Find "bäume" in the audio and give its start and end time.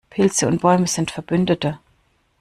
0.63-0.87